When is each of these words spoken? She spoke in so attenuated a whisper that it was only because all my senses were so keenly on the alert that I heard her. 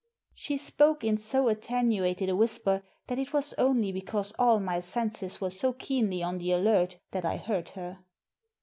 She 0.33 0.57
spoke 0.57 1.03
in 1.03 1.19
so 1.19 1.47
attenuated 1.47 2.27
a 2.27 2.35
whisper 2.35 2.81
that 3.05 3.19
it 3.19 3.33
was 3.33 3.53
only 3.59 3.91
because 3.91 4.31
all 4.39 4.59
my 4.59 4.79
senses 4.79 5.39
were 5.39 5.51
so 5.51 5.73
keenly 5.73 6.23
on 6.23 6.39
the 6.39 6.53
alert 6.53 6.97
that 7.11 7.23
I 7.23 7.37
heard 7.37 7.69
her. 7.77 7.99